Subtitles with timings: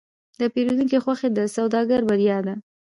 [0.39, 2.55] د پیرودونکي خوښي د سوداګر بریا ده.